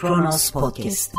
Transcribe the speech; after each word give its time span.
Kronos 0.00 0.50
Podcast. 0.50 1.14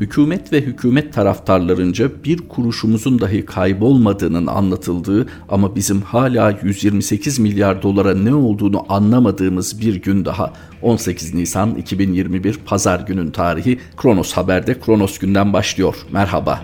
Hükümet 0.00 0.52
ve 0.52 0.60
hükümet 0.60 1.12
taraftarlarınca 1.12 2.10
bir 2.24 2.48
kuruşumuzun 2.48 3.20
dahi 3.20 3.44
kaybolmadığının 3.44 4.46
anlatıldığı 4.46 5.26
ama 5.48 5.76
bizim 5.76 6.02
hala 6.02 6.58
128 6.62 7.38
milyar 7.38 7.82
dolara 7.82 8.14
ne 8.14 8.34
olduğunu 8.34 8.92
anlamadığımız 8.92 9.80
bir 9.80 9.94
gün 9.94 10.24
daha 10.24 10.52
18 10.82 11.34
Nisan 11.34 11.74
2021 11.74 12.58
Pazar 12.66 13.00
günün 13.00 13.30
tarihi 13.30 13.78
Kronos 13.96 14.32
Haber'de 14.32 14.80
Kronos 14.80 15.18
günden 15.18 15.52
başlıyor. 15.52 15.96
Merhaba. 16.12 16.60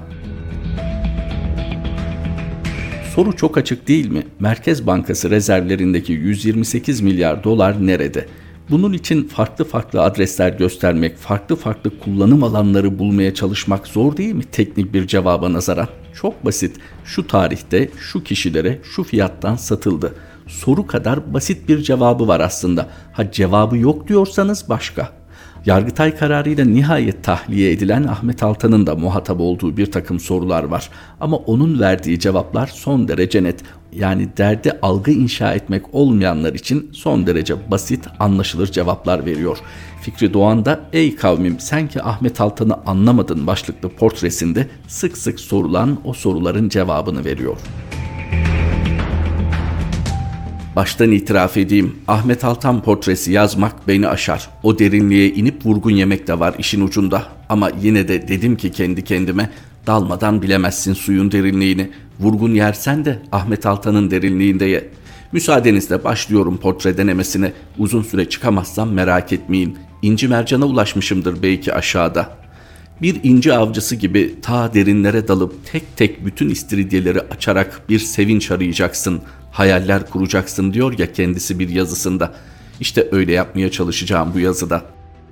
Soru 3.15 3.37
çok 3.37 3.59
açık 3.59 3.89
değil 3.89 4.11
mi? 4.11 4.27
Merkez 4.41 4.87
Bankası 4.87 5.31
rezervlerindeki 5.31 6.13
128 6.13 7.01
milyar 7.01 7.45
dolar 7.45 7.87
nerede? 7.87 8.27
Bunun 8.71 8.93
için 8.93 9.29
farklı 9.29 9.65
farklı 9.65 10.03
adresler 10.03 10.53
göstermek, 10.53 11.17
farklı 11.17 11.57
farklı 11.57 11.99
kullanım 11.99 12.45
alanları 12.45 12.99
bulmaya 12.99 13.35
çalışmak 13.35 13.87
zor 13.87 14.17
değil 14.17 14.35
mi 14.35 14.45
teknik 14.45 14.95
bir 14.95 15.07
cevaba 15.07 15.53
nazaran? 15.53 15.89
Çok 16.15 16.45
basit. 16.45 16.77
Şu 17.05 17.27
tarihte, 17.27 17.91
şu 17.99 18.25
kişilere, 18.25 18.81
şu 18.83 19.05
fiyattan 19.05 19.57
satıldı. 19.57 20.15
Soru 20.47 20.87
kadar 20.87 21.35
basit 21.35 21.69
bir 21.69 21.83
cevabı 21.83 22.29
var 22.29 22.41
aslında. 22.41 22.89
Ha 23.13 23.33
cevabı 23.33 23.79
yok 23.79 24.09
diyorsanız 24.09 24.69
başka. 24.69 25.13
Yargıtay 25.67 26.17
kararıyla 26.17 26.65
nihayet 26.65 27.25
tahliye 27.25 27.73
edilen 27.73 28.05
Ahmet 28.05 28.43
Altan'ın 28.43 28.87
da 28.87 28.95
muhatap 28.95 29.41
olduğu 29.41 29.77
bir 29.77 29.87
takım 29.93 30.21
sorular 30.21 30.65
var. 30.65 30.91
Ama 31.21 31.37
onun 31.37 31.81
verdiği 31.81 32.19
cevaplar 32.19 32.67
son 32.67 33.09
derece 33.09 33.43
net. 33.43 33.63
Yani 33.93 34.29
derde 34.37 34.79
algı 34.83 35.11
inşa 35.11 35.55
etmek 35.55 35.95
olmayanlar 35.95 36.55
için 36.55 36.91
son 36.93 37.27
derece 37.27 37.71
basit, 37.71 38.05
anlaşılır 38.19 38.67
cevaplar 38.67 39.27
veriyor. 39.27 39.59
Fikri 40.03 40.35
Doğan 40.35 40.65
da 40.65 40.81
''Ey 40.93 41.17
kavmim 41.17 41.61
sen 41.61 41.89
ki 41.89 42.03
Ahmet 42.03 42.41
Altan'ı 42.41 42.75
anlamadın'' 42.87 43.47
başlıklı 43.47 43.89
portresinde 43.89 44.67
sık 44.89 45.19
sık 45.19 45.41
sorulan 45.41 45.99
o 46.05 46.13
soruların 46.13 46.69
cevabını 46.69 47.25
veriyor. 47.25 47.57
Baştan 50.77 51.13
itiraf 51.13 51.57
edeyim, 51.57 51.97
Ahmet 52.09 52.45
Altan 52.45 52.83
portresi 52.83 53.33
yazmak 53.33 53.89
beni 53.89 54.09
aşar. 54.09 54.49
O 54.63 54.79
derinliğe 54.79 55.29
inip 55.29 55.67
vurgun 55.67 55.91
yemek 55.91 56.27
de 56.27 56.41
var 56.41 56.55
işin 56.59 56.81
ucunda. 56.81 57.27
Ama 57.49 57.71
yine 57.83 58.09
de 58.09 58.29
dedim 58.29 58.57
ki 58.57 58.73
kendi 58.73 59.05
kendime, 59.05 59.51
dalmadan 59.87 60.43
bilemezsin 60.43 60.95
suyun 60.95 61.33
derinliğini. 61.33 61.91
Vurgun 62.21 62.55
yersen 62.55 63.05
de 63.05 63.23
Ahmet 63.33 63.67
Altan'ın 63.67 64.11
derinliğinde 64.11 64.65
ye. 64.65 64.89
Müsaadenizle 65.33 66.05
başlıyorum 66.05 66.57
portre 66.57 66.99
denemesine. 66.99 67.53
Uzun 67.79 68.03
süre 68.03 68.29
çıkamazsam 68.29 68.91
merak 68.91 69.33
etmeyin. 69.33 69.79
İnci 70.03 70.29
mercana 70.29 70.65
ulaşmışımdır 70.65 71.43
belki 71.43 71.75
aşağıda. 71.75 72.37
Bir 73.03 73.21
inci 73.23 73.53
avcısı 73.55 73.97
gibi 73.97 74.35
ta 74.43 74.75
derinlere 74.75 75.29
dalıp 75.29 75.55
tek 75.73 75.97
tek 75.97 76.27
bütün 76.27 76.49
istiridyeleri 76.49 77.21
açarak 77.21 77.83
bir 77.89 77.99
sevinç 77.99 78.51
arayacaksın 78.51 79.21
hayaller 79.53 80.11
kuracaksın 80.11 80.73
diyor 80.73 80.99
ya 80.99 81.13
kendisi 81.13 81.59
bir 81.59 81.69
yazısında. 81.69 82.35
İşte 82.81 83.09
öyle 83.13 83.33
yapmaya 83.33 83.71
çalışacağım 83.71 84.31
bu 84.35 84.41
yazıda. 84.41 84.85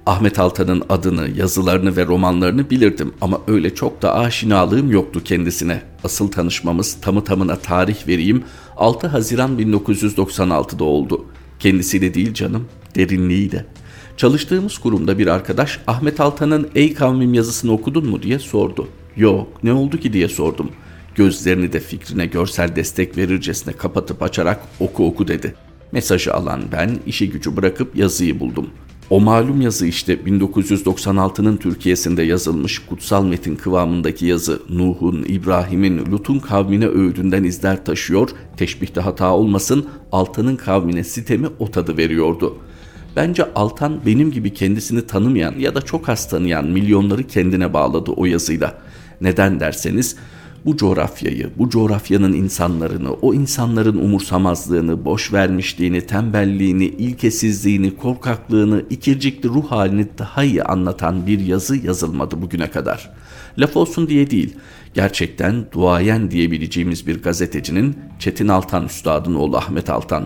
Ahmet 0.06 0.38
Altan'ın 0.38 0.82
adını, 0.88 1.28
yazılarını 1.36 1.96
ve 1.96 2.06
romanlarını 2.06 2.70
bilirdim 2.70 3.14
ama 3.20 3.40
öyle 3.46 3.74
çok 3.74 4.02
da 4.02 4.14
aşinalığım 4.14 4.90
yoktu 4.90 5.22
kendisine. 5.24 5.82
Asıl 6.04 6.30
tanışmamız 6.30 6.96
tamı 7.00 7.24
tamına 7.24 7.56
tarih 7.56 8.08
vereyim 8.08 8.44
6 8.76 9.06
Haziran 9.06 9.58
1996'da 9.58 10.84
oldu. 10.84 11.26
Kendisiyle 11.58 12.14
değil 12.14 12.34
canım, 12.34 12.68
derinliğiyle. 12.94 13.66
Çalıştığımız 14.16 14.78
kurumda 14.78 15.18
bir 15.18 15.26
arkadaş 15.26 15.80
Ahmet 15.86 16.20
Altan'ın 16.20 16.68
Ey 16.74 16.94
kavmim 16.94 17.34
yazısını 17.34 17.72
okudun 17.72 18.06
mu 18.06 18.22
diye 18.22 18.38
sordu. 18.38 18.88
Yok 19.16 19.64
ne 19.64 19.72
oldu 19.72 19.98
ki 19.98 20.12
diye 20.12 20.28
sordum. 20.28 20.70
Gözlerini 21.14 21.72
de 21.72 21.80
fikrine 21.80 22.26
görsel 22.26 22.76
destek 22.76 23.16
verircesine 23.16 23.74
kapatıp 23.74 24.22
açarak 24.22 24.60
oku 24.80 25.06
oku 25.06 25.28
dedi. 25.28 25.54
Mesajı 25.92 26.34
alan 26.34 26.62
ben 26.72 26.98
işi 27.06 27.30
gücü 27.30 27.56
bırakıp 27.56 27.96
yazıyı 27.96 28.40
buldum. 28.40 28.70
O 29.10 29.20
malum 29.20 29.60
yazı 29.60 29.86
işte 29.86 30.14
1996'nın 30.14 31.56
Türkiye'sinde 31.56 32.22
yazılmış 32.22 32.78
kutsal 32.78 33.24
metin 33.24 33.56
kıvamındaki 33.56 34.26
yazı 34.26 34.62
Nuh'un, 34.70 35.24
İbrahim'in, 35.28 36.12
Lut'un 36.12 36.38
kavmine 36.38 36.86
öğüdünden 36.86 37.44
izler 37.44 37.84
taşıyor, 37.84 38.28
teşbihte 38.56 39.00
hata 39.00 39.32
olmasın 39.34 39.86
Altan'ın 40.12 40.56
kavmine 40.56 41.04
sitemi 41.04 41.48
o 41.58 41.70
tadı 41.70 41.96
veriyordu. 41.96 42.56
Bence 43.16 43.52
Altan 43.54 44.00
benim 44.06 44.30
gibi 44.30 44.54
kendisini 44.54 45.06
tanımayan 45.06 45.54
ya 45.58 45.74
da 45.74 45.82
çok 45.82 46.08
az 46.08 46.28
tanıyan 46.28 46.66
milyonları 46.66 47.22
kendine 47.22 47.72
bağladı 47.72 48.10
o 48.10 48.24
yazıyla. 48.26 48.74
Neden 49.20 49.60
derseniz 49.60 50.16
bu 50.64 50.76
coğrafyayı, 50.76 51.50
bu 51.58 51.70
coğrafyanın 51.70 52.32
insanlarını, 52.32 53.12
o 53.12 53.34
insanların 53.34 53.96
umursamazlığını, 53.96 55.04
boş 55.04 55.32
vermişliğini, 55.32 56.00
tembelliğini, 56.06 56.84
ilkesizliğini, 56.84 57.96
korkaklığını, 57.96 58.82
ikircikli 58.90 59.48
ruh 59.48 59.70
halini 59.70 60.06
daha 60.18 60.44
iyi 60.44 60.62
anlatan 60.62 61.26
bir 61.26 61.40
yazı 61.40 61.76
yazılmadı 61.76 62.42
bugüne 62.42 62.70
kadar. 62.70 63.10
Laf 63.58 63.76
olsun 63.76 64.08
diye 64.08 64.30
değil, 64.30 64.56
gerçekten 64.94 65.64
duayen 65.72 66.30
diyebileceğimiz 66.30 67.06
bir 67.06 67.22
gazetecinin 67.22 67.98
Çetin 68.18 68.48
Altan 68.48 68.86
Üstad'ın 68.86 69.34
oğlu 69.34 69.56
Ahmet 69.56 69.90
Altan. 69.90 70.24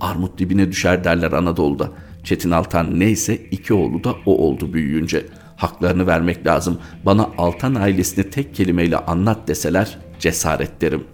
Armut 0.00 0.38
dibine 0.38 0.70
düşer 0.70 1.04
derler 1.04 1.32
Anadolu'da. 1.32 1.90
Çetin 2.24 2.50
Altan 2.50 3.00
neyse 3.00 3.36
iki 3.50 3.74
oğlu 3.74 4.04
da 4.04 4.14
o 4.26 4.36
oldu 4.36 4.72
büyüyünce.'' 4.72 5.42
Haklarını 5.62 6.06
vermek 6.06 6.46
lazım. 6.46 6.78
Bana 7.06 7.30
Altan 7.38 7.74
ailesini 7.74 8.30
tek 8.30 8.54
kelimeyle 8.54 8.96
anlat 8.96 9.48
deseler 9.48 9.98
cesaret 10.18 10.80
derim. 10.80 11.04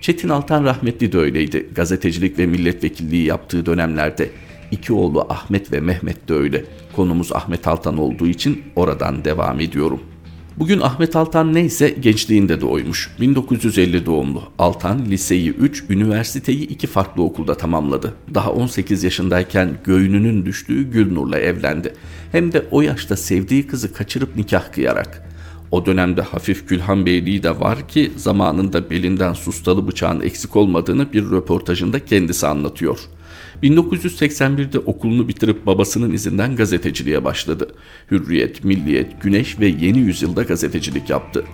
Çetin 0.00 0.28
Altan 0.28 0.64
rahmetli 0.64 1.12
de 1.12 1.18
öyleydi. 1.18 1.68
Gazetecilik 1.74 2.38
ve 2.38 2.46
milletvekilliği 2.46 3.24
yaptığı 3.24 3.66
dönemlerde. 3.66 4.30
İki 4.70 4.92
oğlu 4.92 5.26
Ahmet 5.28 5.72
ve 5.72 5.80
Mehmet 5.80 6.28
de 6.28 6.34
öyle. 6.34 6.64
Konumuz 6.96 7.32
Ahmet 7.32 7.68
Altan 7.68 7.98
olduğu 7.98 8.26
için 8.26 8.62
oradan 8.76 9.24
devam 9.24 9.60
ediyorum.'' 9.60 10.17
Bugün 10.58 10.80
Ahmet 10.80 11.16
Altan 11.16 11.54
neyse 11.54 11.88
gençliğinde 12.00 12.60
doğmuş. 12.60 13.10
1950 13.20 14.06
doğumlu. 14.06 14.42
Altan 14.58 15.06
liseyi 15.06 15.50
3, 15.50 15.84
üniversiteyi 15.90 16.68
2 16.68 16.86
farklı 16.86 17.22
okulda 17.22 17.54
tamamladı. 17.54 18.14
Daha 18.34 18.52
18 18.52 19.04
yaşındayken 19.04 19.78
göğününün 19.84 20.46
düştüğü 20.46 20.82
Gülnur'la 20.90 21.38
evlendi. 21.38 21.94
Hem 22.32 22.52
de 22.52 22.66
o 22.70 22.82
yaşta 22.82 23.16
sevdiği 23.16 23.66
kızı 23.66 23.92
kaçırıp 23.92 24.36
nikah 24.36 24.72
kıyarak. 24.72 25.28
O 25.70 25.86
dönemde 25.86 26.22
hafif 26.22 26.68
Gülhan 26.68 27.06
Beyliği 27.06 27.42
de 27.42 27.60
var 27.60 27.88
ki 27.88 28.12
zamanında 28.16 28.90
belinden 28.90 29.32
sustalı 29.32 29.88
bıçağın 29.88 30.20
eksik 30.20 30.56
olmadığını 30.56 31.12
bir 31.12 31.30
röportajında 31.30 32.04
kendisi 32.04 32.46
anlatıyor.'' 32.46 33.17
1981'de 33.62 34.78
okulunu 34.78 35.28
bitirip 35.28 35.66
babasının 35.66 36.12
izinden 36.12 36.56
gazeteciliğe 36.56 37.24
başladı. 37.24 37.74
Hürriyet, 38.10 38.64
Milliyet, 38.64 39.22
Güneş 39.22 39.60
ve 39.60 39.66
Yeni 39.66 39.98
Yüzyılda 39.98 40.42
gazetecilik 40.42 41.10
yaptı. 41.10 41.44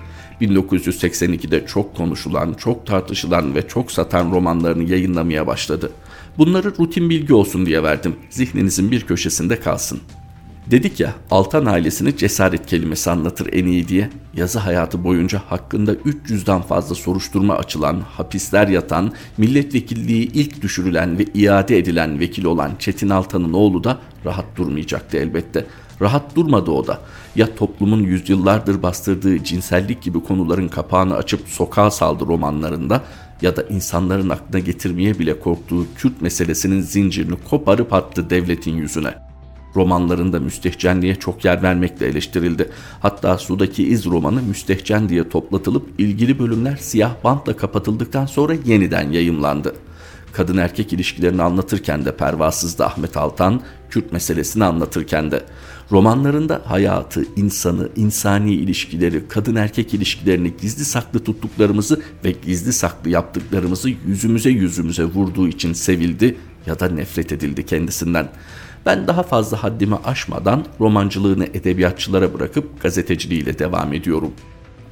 1982'de 0.41 1.66
çok 1.66 1.97
konuşulan, 1.97 2.54
çok 2.54 2.87
tartışılan 2.87 3.54
ve 3.54 3.69
çok 3.69 3.93
satan 3.93 4.32
romanlarını 4.32 4.91
yayınlamaya 4.91 5.47
başladı. 5.47 5.91
Bunları 6.38 6.72
rutin 6.78 7.10
bilgi 7.10 7.34
olsun 7.34 7.66
diye 7.66 7.82
verdim. 7.82 8.16
Zihninizin 8.31 8.91
bir 8.91 9.00
köşesinde 9.00 9.60
kalsın. 9.60 10.00
Dedik 10.70 11.00
ya 11.00 11.14
Altan 11.30 11.66
ailesini 11.66 12.16
cesaret 12.16 12.66
kelimesi 12.66 13.10
anlatır 13.10 13.52
en 13.52 13.66
iyi 13.66 13.88
diye. 13.88 14.10
Yazı 14.34 14.58
hayatı 14.58 15.04
boyunca 15.04 15.42
hakkında 15.47 15.94
300'den 15.94 16.62
fazla 16.62 16.94
soruşturma 16.94 17.54
açılan, 17.54 18.00
hapisler 18.00 18.69
yatan, 18.69 19.12
milletvekilliği 19.38 20.32
ilk 20.32 20.62
düşürülen 20.62 21.19
ve 21.19 21.25
iade 21.34 21.78
edilen 21.78 22.20
vekil 22.20 22.44
olan 22.44 22.72
Çetin 22.78 23.11
Altan'ın 23.11 23.52
oğlu 23.52 23.84
da 23.84 23.99
rahat 24.25 24.44
durmayacaktı 24.56 25.16
elbette. 25.16 25.66
Rahat 26.00 26.37
durmadı 26.37 26.70
o 26.70 26.87
da. 26.87 27.00
Ya 27.37 27.55
toplumun 27.55 28.02
yüzyıllardır 28.02 28.82
bastırdığı 28.82 29.44
cinsellik 29.44 30.02
gibi 30.02 30.22
konuların 30.22 30.69
kapağını 30.69 31.16
açıp 31.16 31.49
sokağa 31.49 31.90
saldı 31.90 32.26
romanlarında 32.26 33.02
ya 33.43 33.56
da 33.56 33.62
insanların 33.62 34.28
aklına 34.28 34.58
getirmeye 34.58 35.19
bile 35.19 35.40
korktuğu 35.40 35.87
Kürt 35.96 36.22
meselesinin 36.22 36.81
zincirini 36.81 37.37
koparıp 37.50 37.93
attı 37.93 38.31
devletin 38.31 38.76
yüzüne.'' 38.76 39.24
Romanlarında 39.76 40.41
müstehcenliğe 40.41 41.15
çok 41.15 41.44
yer 41.44 41.62
vermekle 41.62 42.06
eleştirildi. 42.06 42.71
Hatta 43.00 43.38
Sudaki 43.38 43.88
İz 43.88 44.06
romanı 44.06 44.43
müstehcen 44.43 45.09
diye 45.09 45.29
toplatılıp 45.29 45.87
ilgili 45.99 46.38
bölümler 46.38 46.76
siyah 46.76 47.15
bantla 47.25 47.56
kapatıldıktan 47.56 48.26
sonra 48.26 48.55
yeniden 48.65 49.11
yayımlandı. 49.11 49.75
Kadın 50.32 50.56
erkek 50.56 50.93
ilişkilerini 50.93 51.43
anlatırken 51.43 52.05
de 52.05 52.17
pervasızdı 52.17 52.85
Ahmet 52.85 53.17
Altan, 53.17 53.61
Kürt 53.91 54.12
meselesini 54.12 54.65
anlatırken 54.65 55.31
de. 55.31 55.44
Romanlarında 55.93 56.62
hayatı, 56.65 57.25
insanı, 57.37 57.88
insani 57.97 58.53
ilişkileri, 58.55 59.29
kadın 59.29 59.55
erkek 59.55 59.94
ilişkilerini 59.94 60.53
gizli 60.61 60.85
saklı 60.85 61.25
tuttuklarımızı 61.25 62.03
ve 62.25 62.31
gizli 62.31 62.73
saklı 62.73 63.11
yaptıklarımızı 63.11 63.91
yüzümüze 64.06 64.50
yüzümüze 64.50 65.05
vurduğu 65.05 65.49
için 65.49 65.73
sevildi 65.73 66.37
ya 66.67 66.81
da 66.81 66.88
nefret 66.88 67.32
edildi 67.32 67.67
kendisinden. 67.67 68.29
Ben 68.86 69.06
daha 69.06 69.22
fazla 69.22 69.62
haddimi 69.62 69.96
aşmadan 70.04 70.64
romancılığını 70.81 71.44
edebiyatçılara 71.44 72.34
bırakıp 72.34 72.81
gazeteciliğiyle 72.81 73.58
devam 73.58 73.92
ediyorum. 73.92 74.32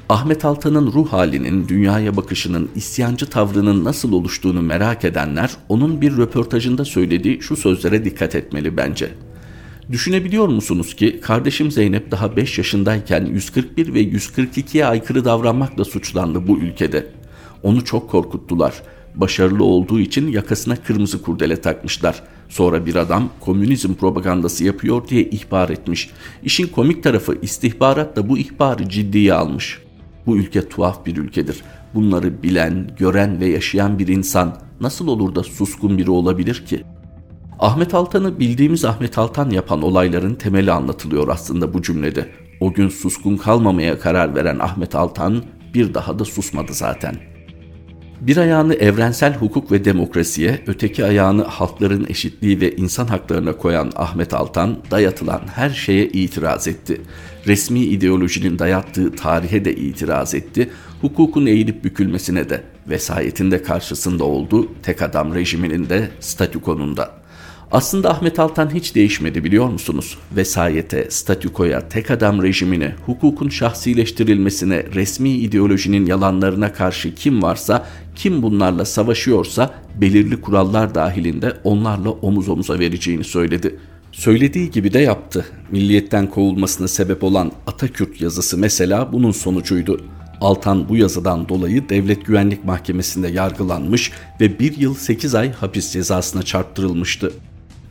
Ahmet 0.09 0.45
Altan'ın 0.45 0.93
ruh 0.93 1.13
halinin, 1.13 1.69
dünyaya 1.69 2.17
bakışının, 2.17 2.71
isyancı 2.75 3.31
tavrının 3.31 3.85
nasıl 3.85 4.13
oluştuğunu 4.13 4.63
merak 4.63 5.05
edenler 5.05 5.51
onun 5.69 6.01
bir 6.01 6.17
röportajında 6.17 6.85
söylediği 6.85 7.43
şu 7.43 7.57
sözlere 7.57 8.05
dikkat 8.05 8.35
etmeli 8.35 8.77
bence. 8.77 9.11
Düşünebiliyor 9.93 10.49
musunuz 10.49 10.97
ki 10.97 11.21
kardeşim 11.21 11.71
Zeynep 11.71 12.11
daha 12.11 12.37
5 12.37 12.59
yaşındayken 12.59 13.25
141 13.25 13.95
ve 13.95 14.03
142'ye 14.03 14.87
aykırı 14.87 15.25
davranmakla 15.25 15.85
suçlandı 15.85 16.49
bu 16.49 16.59
ülkede. 16.59 17.07
Onu 17.63 17.85
çok 17.85 18.11
korkuttular. 18.11 18.83
Başarılı 19.15 19.65
olduğu 19.65 20.01
için 20.01 20.33
yakasına 20.33 20.77
kırmızı 20.77 21.23
kurdele 21.23 21.61
takmışlar. 21.61 22.23
Sonra 22.49 22.87
bir 22.87 22.95
adam 22.95 23.29
komünizm 23.41 23.95
propagandası 23.95 24.65
yapıyor 24.65 25.09
diye 25.09 25.23
ihbar 25.23 25.69
etmiş. 25.69 26.11
İşin 26.43 26.67
komik 26.67 27.03
tarafı 27.03 27.39
istihbarat 27.43 28.17
da 28.17 28.29
bu 28.29 28.39
ihbarı 28.39 28.89
ciddiye 28.89 29.35
almış. 29.35 29.79
Bu 30.27 30.37
ülke 30.37 30.69
tuhaf 30.69 31.07
bir 31.07 31.17
ülkedir. 31.17 31.63
Bunları 31.95 32.43
bilen, 32.43 32.91
gören 32.99 33.41
ve 33.41 33.47
yaşayan 33.47 33.99
bir 33.99 34.09
insan 34.09 34.59
nasıl 34.81 35.09
olur 35.09 35.35
da 35.35 35.43
suskun 35.43 35.99
biri 35.99 36.11
olabilir 36.11 36.67
ki? 36.67 36.85
Ahmet 37.59 37.95
Altan'ı 37.95 38.41
bildiğimiz 38.41 38.85
Ahmet 38.85 39.19
Altan 39.19 39.51
yapan 39.51 39.83
olayların 39.83 40.35
temeli 40.35 40.73
anlatılıyor 40.73 41.29
aslında 41.29 41.75
bu 41.75 41.83
cümlede. 41.83 42.29
O 42.61 42.73
gün 42.73 42.89
suskun 42.89 43.37
kalmamaya 43.37 43.99
karar 43.99 44.35
veren 44.35 44.59
Ahmet 44.59 44.95
Altan 44.95 45.43
bir 45.75 45.95
daha 45.95 46.19
da 46.19 46.25
susmadı 46.25 46.73
zaten.'' 46.73 47.32
Bir 48.27 48.37
ayağını 48.37 48.75
evrensel 48.75 49.35
hukuk 49.35 49.73
ve 49.73 49.85
demokrasiye, 49.85 50.61
öteki 50.67 51.05
ayağını 51.05 51.43
halkların 51.43 52.07
eşitliği 52.09 52.61
ve 52.61 52.77
insan 52.77 53.07
haklarına 53.07 53.57
koyan 53.57 53.93
Ahmet 53.97 54.35
Altan 54.35 54.79
dayatılan 54.91 55.41
her 55.55 55.71
şeye 55.71 56.07
itiraz 56.07 56.69
etti. 56.69 57.01
Resmi 57.47 57.81
ideolojinin 57.81 58.59
dayattığı 58.59 59.17
tarihe 59.17 59.65
de 59.65 59.77
itiraz 59.77 60.35
etti. 60.35 60.71
Hukukun 61.01 61.47
eğilip 61.47 61.85
bükülmesine 61.85 62.51
de 62.51 62.63
vesayetinde 62.89 63.63
karşısında 63.63 64.25
oldu. 64.25 64.69
Tek 64.83 65.03
adam 65.03 65.35
rejiminin 65.35 65.89
de 65.89 66.11
statükonun 66.21 66.97
da. 66.97 67.23
Aslında 67.73 68.11
Ahmet 68.11 68.39
Altan 68.39 68.75
hiç 68.75 68.95
değişmedi 68.95 69.45
biliyor 69.45 69.69
musunuz? 69.69 70.19
Vesayete, 70.37 71.11
statükoya, 71.11 71.89
tek 71.89 72.11
adam 72.11 72.43
rejimine, 72.43 72.95
hukukun 73.07 73.49
şahsileştirilmesine, 73.49 74.85
resmi 74.95 75.31
ideolojinin 75.31 76.07
yalanlarına 76.07 76.73
karşı 76.73 77.15
kim 77.15 77.43
varsa, 77.43 77.87
kim 78.15 78.43
bunlarla 78.43 78.85
savaşıyorsa 78.85 79.75
belirli 80.01 80.41
kurallar 80.41 80.95
dahilinde 80.95 81.53
onlarla 81.65 82.11
omuz 82.11 82.49
omuza 82.49 82.79
vereceğini 82.79 83.25
söyledi. 83.25 83.79
Söylediği 84.13 84.71
gibi 84.71 84.93
de 84.93 84.99
yaptı. 84.99 85.47
Milliyetten 85.71 86.31
kovulmasına 86.31 86.89
sebep 86.89 87.25
olan 87.25 87.53
Atakürt 87.67 88.21
yazısı 88.21 88.59
mesela 88.59 89.13
bunun 89.13 89.31
sonucuydu. 89.31 90.01
Altan 90.41 90.89
bu 90.89 90.97
yazıdan 90.97 91.49
dolayı 91.49 91.89
Devlet 91.89 92.27
Güvenlik 92.27 92.65
Mahkemesi'nde 92.65 93.29
yargılanmış 93.29 94.13
ve 94.41 94.59
bir 94.59 94.77
yıl 94.77 94.95
8 94.95 95.35
ay 95.35 95.53
hapis 95.53 95.93
cezasına 95.93 96.43
çarptırılmıştı. 96.43 97.33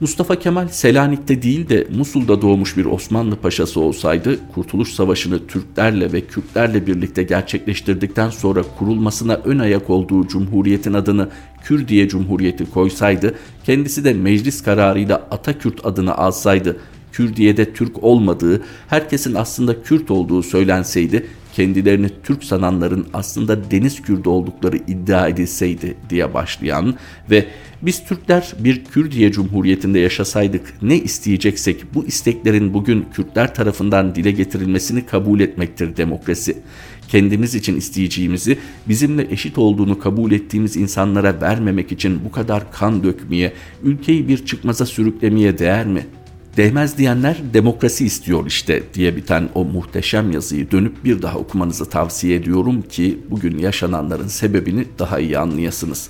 Mustafa 0.01 0.39
Kemal 0.39 0.68
Selanik'te 0.68 1.42
değil 1.42 1.69
de 1.69 1.88
Musul'da 1.98 2.42
doğmuş 2.42 2.77
bir 2.77 2.86
Osmanlı 2.86 3.36
paşası 3.36 3.80
olsaydı 3.80 4.39
Kurtuluş 4.56 4.94
Savaşı'nı 4.94 5.48
Türklerle 5.48 6.13
ve 6.13 6.21
Kürtlerle 6.21 6.88
birlikte 6.88 7.24
gerçekleştirdikten 7.24 8.30
sonra 8.30 8.63
kurulmasına 8.80 9.33
ön 9.33 9.59
ayak 9.59 9.89
olduğu 9.89 10.27
cumhuriyetin 10.27 10.94
adını 10.94 11.30
Kürdiye 11.63 12.07
Cumhuriyeti 12.07 12.71
koysaydı 12.71 13.36
kendisi 13.63 14.03
de 14.03 14.13
meclis 14.13 14.63
kararıyla 14.63 15.27
Atakürt 15.31 15.86
adını 15.86 16.18
alsaydı 16.18 16.77
Kürdiye'de 17.12 17.74
Türk 17.74 18.04
olmadığı, 18.04 18.62
herkesin 18.88 19.36
aslında 19.36 19.83
Kürt 19.83 20.12
olduğu 20.12 20.44
söylenseydi 20.44 21.25
kendilerini 21.53 22.09
Türk 22.24 22.44
sananların 22.44 23.07
aslında 23.13 23.71
deniz 23.71 24.01
Kürdü 24.01 24.30
oldukları 24.30 24.77
iddia 24.77 25.27
edilseydi 25.27 25.95
diye 26.09 26.33
başlayan 26.33 26.95
ve 27.30 27.45
biz 27.81 28.06
Türkler 28.06 28.53
bir 28.59 28.86
Kürdiye 28.86 29.31
Cumhuriyeti'nde 29.31 30.00
yaşasaydık 30.00 30.74
ne 30.81 30.98
isteyeceksek 30.98 31.94
bu 31.94 32.06
isteklerin 32.06 32.74
bugün 32.74 33.06
Kürtler 33.13 33.56
tarafından 33.56 34.15
dile 34.15 34.31
getirilmesini 34.31 35.06
kabul 35.06 35.39
etmektir 35.39 35.98
demokrasi. 35.98 36.57
Kendimiz 37.07 37.56
için 37.56 37.77
isteyeceğimizi 37.77 38.57
bizimle 38.88 39.27
eşit 39.31 39.57
olduğunu 39.57 40.00
kabul 40.00 40.31
ettiğimiz 40.31 40.77
insanlara 40.77 41.42
vermemek 41.42 41.92
için 41.92 42.19
bu 42.25 42.31
kadar 42.31 42.71
kan 42.71 43.04
dökmeye, 43.04 43.54
ülkeyi 43.83 44.27
bir 44.27 44.45
çıkmaza 44.45 44.86
sürüklemeye 44.86 45.57
değer 45.57 45.88
mi?'' 45.88 46.20
Değmez 46.57 46.98
diyenler 46.98 47.38
demokrasi 47.53 48.06
istiyor 48.06 48.45
işte 48.45 48.83
diye 48.94 49.15
biten 49.15 49.50
o 49.56 49.65
muhteşem 49.65 50.31
yazıyı 50.31 50.71
dönüp 50.71 51.03
bir 51.03 51.21
daha 51.21 51.38
okumanızı 51.38 51.89
tavsiye 51.89 52.36
ediyorum 52.36 52.81
ki 52.81 53.19
bugün 53.30 53.57
yaşananların 53.57 54.27
sebebini 54.27 54.86
daha 55.00 55.19
iyi 55.19 55.38
anlayasınız. 55.38 56.09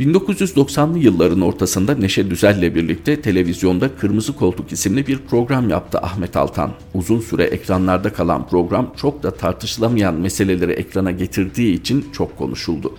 1990'lı 0.00 0.98
yılların 0.98 1.40
ortasında 1.40 1.94
Neşe 1.94 2.30
Düzel'le 2.30 2.74
birlikte 2.74 3.20
televizyonda 3.20 3.96
Kırmızı 3.96 4.36
Koltuk 4.36 4.72
isimli 4.72 5.06
bir 5.06 5.18
program 5.18 5.70
yaptı 5.70 5.98
Ahmet 5.98 6.36
Altan. 6.36 6.72
Uzun 6.94 7.20
süre 7.20 7.44
ekranlarda 7.44 8.12
kalan 8.12 8.48
program 8.48 8.92
çok 8.96 9.22
da 9.22 9.30
tartışılamayan 9.30 10.14
meseleleri 10.14 10.72
ekrana 10.72 11.10
getirdiği 11.10 11.74
için 11.74 12.06
çok 12.12 12.38
konuşuldu. 12.38 12.92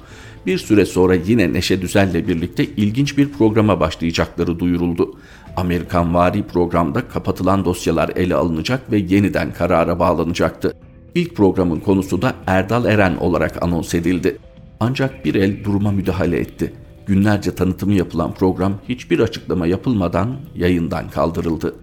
Bir 0.45 0.57
süre 0.57 0.85
sonra 0.85 1.15
yine 1.15 1.53
Neşe 1.53 1.81
Düzel'le 1.81 2.27
birlikte 2.27 2.65
ilginç 2.65 3.17
bir 3.17 3.29
programa 3.29 3.79
başlayacakları 3.79 4.59
duyuruldu. 4.59 5.15
Amerikan 5.57 6.13
vari 6.13 6.43
programda 6.43 7.07
kapatılan 7.07 7.65
dosyalar 7.65 8.09
ele 8.15 8.35
alınacak 8.35 8.91
ve 8.91 8.97
yeniden 8.97 9.53
karara 9.53 9.99
bağlanacaktı. 9.99 10.73
İlk 11.15 11.35
programın 11.35 11.79
konusu 11.79 12.21
da 12.21 12.33
Erdal 12.47 12.85
Eren 12.85 13.15
olarak 13.15 13.63
anons 13.63 13.93
edildi. 13.95 14.37
Ancak 14.79 15.25
bir 15.25 15.35
el 15.35 15.63
duruma 15.63 15.91
müdahale 15.91 16.39
etti. 16.39 16.73
Günlerce 17.05 17.55
tanıtımı 17.55 17.93
yapılan 17.93 18.33
program 18.33 18.73
hiçbir 18.89 19.19
açıklama 19.19 19.67
yapılmadan 19.67 20.35
yayından 20.55 21.09
kaldırıldı. 21.09 21.75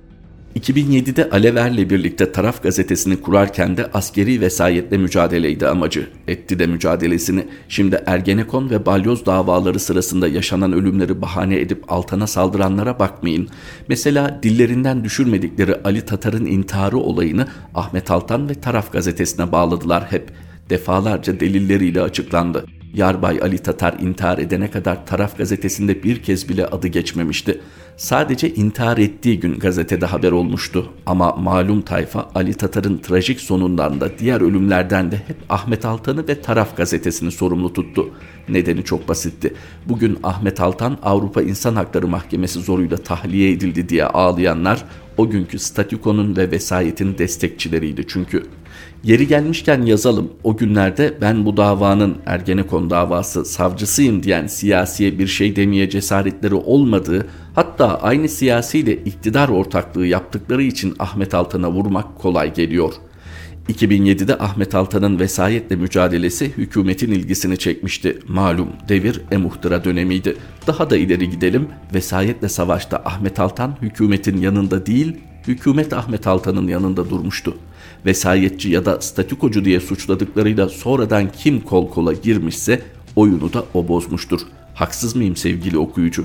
2007'de 0.58 1.30
Alever'le 1.30 1.90
birlikte 1.90 2.32
Taraf 2.32 2.62
gazetesini 2.62 3.20
kurarken 3.20 3.76
de 3.76 3.90
askeri 3.94 4.40
vesayetle 4.40 4.98
mücadeleydi 4.98 5.66
amacı. 5.66 6.08
Etti 6.28 6.58
de 6.58 6.66
mücadelesini. 6.66 7.48
Şimdi 7.68 8.02
Ergenekon 8.06 8.70
ve 8.70 8.86
Balyoz 8.86 9.26
davaları 9.26 9.80
sırasında 9.80 10.28
yaşanan 10.28 10.72
ölümleri 10.72 11.22
bahane 11.22 11.60
edip 11.60 11.92
altana 11.92 12.26
saldıranlara 12.26 12.98
bakmayın. 12.98 13.48
Mesela 13.88 14.40
dillerinden 14.42 15.04
düşürmedikleri 15.04 15.74
Ali 15.84 16.04
Tatar'ın 16.04 16.46
intiharı 16.46 16.98
olayını 16.98 17.48
Ahmet 17.74 18.10
Altan 18.10 18.48
ve 18.48 18.54
Taraf 18.54 18.92
gazetesine 18.92 19.52
bağladılar 19.52 20.12
hep. 20.12 20.30
Defalarca 20.70 21.40
delilleriyle 21.40 22.02
açıklandı. 22.02 22.77
Yarbay 22.94 23.38
Ali 23.42 23.58
Tatar 23.58 23.96
intihar 24.00 24.38
edene 24.38 24.70
kadar 24.70 25.06
Taraf 25.06 25.38
gazetesinde 25.38 26.02
bir 26.02 26.22
kez 26.22 26.48
bile 26.48 26.66
adı 26.66 26.86
geçmemişti. 26.86 27.60
Sadece 27.96 28.54
intihar 28.54 28.98
ettiği 28.98 29.40
gün 29.40 29.58
gazetede 29.58 30.06
haber 30.06 30.32
olmuştu 30.32 30.92
ama 31.06 31.32
malum 31.32 31.82
tayfa 31.82 32.30
Ali 32.34 32.54
Tatar'ın 32.54 32.98
trajik 32.98 33.40
sonundan 33.40 34.00
da 34.00 34.18
diğer 34.18 34.40
ölümlerden 34.40 35.10
de 35.10 35.16
hep 35.16 35.36
Ahmet 35.48 35.84
Altan'ı 35.84 36.28
ve 36.28 36.40
Taraf 36.42 36.76
gazetesini 36.76 37.30
sorumlu 37.30 37.72
tuttu. 37.72 38.10
Nedeni 38.48 38.84
çok 38.84 39.08
basitti. 39.08 39.54
Bugün 39.86 40.18
Ahmet 40.22 40.60
Altan 40.60 40.98
Avrupa 41.02 41.42
İnsan 41.42 41.74
Hakları 41.74 42.08
Mahkemesi 42.08 42.60
zoruyla 42.60 42.96
tahliye 42.96 43.52
edildi 43.52 43.88
diye 43.88 44.04
ağlayanlar 44.04 44.84
o 45.16 45.30
günkü 45.30 45.58
statükonun 45.58 46.36
ve 46.36 46.50
vesayetin 46.50 47.18
destekçileriydi 47.18 48.04
çünkü. 48.08 48.42
Yeri 49.04 49.28
gelmişken 49.28 49.82
yazalım. 49.82 50.32
O 50.44 50.56
günlerde 50.56 51.14
ben 51.20 51.44
bu 51.44 51.56
davanın 51.56 52.16
Ergenekon 52.26 52.90
davası 52.90 53.44
savcısıyım 53.44 54.22
diyen 54.22 54.46
siyasiye 54.46 55.18
bir 55.18 55.26
şey 55.26 55.56
demeye 55.56 55.90
cesaretleri 55.90 56.54
olmadığı, 56.54 57.26
hatta 57.54 58.00
aynı 58.00 58.28
siyasiyle 58.28 58.96
iktidar 58.96 59.48
ortaklığı 59.48 60.06
yaptıkları 60.06 60.62
için 60.62 60.94
Ahmet 60.98 61.34
Altan'a 61.34 61.70
vurmak 61.70 62.18
kolay 62.18 62.54
geliyor. 62.54 62.92
2007'de 63.68 64.38
Ahmet 64.38 64.74
Altan'ın 64.74 65.18
vesayetle 65.18 65.76
mücadelesi 65.76 66.52
hükümetin 66.56 67.12
ilgisini 67.12 67.58
çekmişti. 67.58 68.18
Malum 68.28 68.68
devir 68.88 69.20
emuhtıra 69.30 69.84
dönemiydi. 69.84 70.36
Daha 70.66 70.90
da 70.90 70.96
ileri 70.96 71.30
gidelim. 71.30 71.68
Vesayetle 71.94 72.48
savaşta 72.48 73.02
Ahmet 73.04 73.40
Altan 73.40 73.76
hükümetin 73.82 74.40
yanında 74.40 74.86
değil, 74.86 75.16
hükümet 75.46 75.92
Ahmet 75.92 76.26
Altan'ın 76.26 76.68
yanında 76.68 77.10
durmuştu 77.10 77.54
vesayetçi 78.06 78.70
ya 78.70 78.84
da 78.84 79.00
statükocu 79.00 79.64
diye 79.64 79.80
suçladıklarıyla 79.80 80.68
sonradan 80.68 81.32
kim 81.32 81.60
kol 81.60 81.90
kola 81.90 82.12
girmişse 82.12 82.82
oyunu 83.16 83.52
da 83.52 83.64
o 83.74 83.88
bozmuştur. 83.88 84.40
Haksız 84.74 85.16
mıyım 85.16 85.36
sevgili 85.36 85.78
okuyucu? 85.78 86.24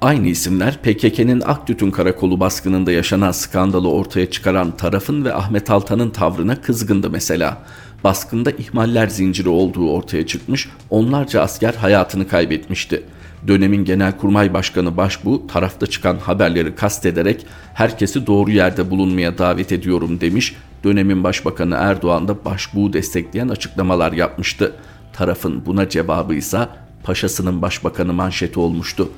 Aynı 0.00 0.28
isimler 0.28 0.82
PKK'nın 0.82 1.40
Aktütün 1.40 1.90
Karakolu 1.90 2.40
baskınında 2.40 2.92
yaşanan 2.92 3.32
skandalı 3.32 3.90
ortaya 3.90 4.30
çıkaran 4.30 4.76
tarafın 4.76 5.24
ve 5.24 5.34
Ahmet 5.34 5.70
Altan'ın 5.70 6.10
tavrına 6.10 6.60
kızgındı 6.60 7.10
mesela. 7.10 7.62
Baskında 8.04 8.50
ihmaller 8.50 9.08
zinciri 9.08 9.48
olduğu 9.48 9.90
ortaya 9.90 10.26
çıkmış, 10.26 10.68
onlarca 10.90 11.40
asker 11.40 11.74
hayatını 11.74 12.28
kaybetmişti. 12.28 13.02
Dönemin 13.48 13.84
Genelkurmay 13.84 14.54
Başkanı 14.54 14.96
Başbuğ 14.96 15.46
tarafta 15.46 15.86
çıkan 15.86 16.16
haberleri 16.16 16.74
kastederek 16.74 17.46
herkesi 17.74 18.26
doğru 18.26 18.50
yerde 18.50 18.90
bulunmaya 18.90 19.38
davet 19.38 19.72
ediyorum 19.72 20.20
demiş. 20.20 20.56
Dönemin 20.84 21.24
Başbakanı 21.24 21.74
Erdoğan 21.74 22.28
da 22.28 22.44
Başbuğ'u 22.44 22.92
destekleyen 22.92 23.48
açıklamalar 23.48 24.12
yapmıştı. 24.12 24.72
Tarafın 25.12 25.66
buna 25.66 25.88
cevabı 25.88 26.34
ise 26.34 26.68
paşasının 27.04 27.62
başbakanı 27.62 28.12
manşeti 28.12 28.60
olmuştu. 28.60 29.10